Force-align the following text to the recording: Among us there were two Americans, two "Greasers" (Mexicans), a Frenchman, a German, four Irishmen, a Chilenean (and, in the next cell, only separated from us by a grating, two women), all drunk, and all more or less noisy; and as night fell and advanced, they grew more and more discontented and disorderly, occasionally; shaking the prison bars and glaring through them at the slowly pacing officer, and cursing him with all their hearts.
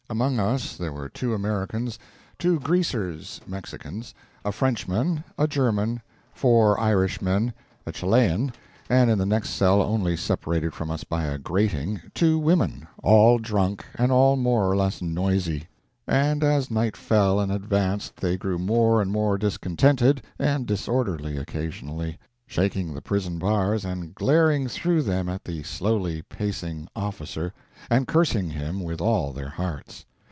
Among 0.09 0.39
us 0.41 0.75
there 0.75 0.91
were 0.91 1.07
two 1.07 1.33
Americans, 1.33 1.97
two 2.37 2.59
"Greasers" 2.59 3.39
(Mexicans), 3.47 4.13
a 4.43 4.51
Frenchman, 4.51 5.23
a 5.37 5.47
German, 5.47 6.01
four 6.33 6.77
Irishmen, 6.77 7.53
a 7.85 7.93
Chilenean 7.93 8.51
(and, 8.89 9.09
in 9.09 9.17
the 9.17 9.25
next 9.25 9.51
cell, 9.51 9.81
only 9.81 10.17
separated 10.17 10.73
from 10.73 10.91
us 10.91 11.05
by 11.05 11.23
a 11.23 11.37
grating, 11.37 12.01
two 12.13 12.37
women), 12.37 12.87
all 13.01 13.37
drunk, 13.37 13.85
and 13.95 14.11
all 14.11 14.35
more 14.35 14.69
or 14.69 14.75
less 14.75 15.01
noisy; 15.01 15.69
and 16.05 16.43
as 16.43 16.69
night 16.69 16.97
fell 16.97 17.39
and 17.39 17.49
advanced, 17.49 18.17
they 18.17 18.35
grew 18.35 18.57
more 18.59 19.01
and 19.01 19.13
more 19.13 19.37
discontented 19.37 20.21
and 20.37 20.65
disorderly, 20.65 21.37
occasionally; 21.37 22.19
shaking 22.45 22.93
the 22.93 23.01
prison 23.01 23.39
bars 23.39 23.85
and 23.85 24.13
glaring 24.13 24.67
through 24.67 25.01
them 25.01 25.29
at 25.29 25.45
the 25.45 25.63
slowly 25.63 26.21
pacing 26.23 26.85
officer, 26.97 27.53
and 27.89 28.05
cursing 28.09 28.49
him 28.49 28.83
with 28.83 28.99
all 28.99 29.31
their 29.31 29.47
hearts. 29.47 30.03